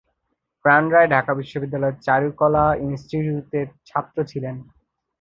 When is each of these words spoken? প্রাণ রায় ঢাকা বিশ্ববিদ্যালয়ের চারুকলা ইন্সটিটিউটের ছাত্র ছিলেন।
প্রাণ 0.65 0.83
রায় 0.93 1.09
ঢাকা 1.13 1.31
বিশ্ববিদ্যালয়ের 1.39 2.01
চারুকলা 2.05 2.65
ইন্সটিটিউটের 2.85 3.67
ছাত্র 3.87 4.17
ছিলেন। 4.31 4.55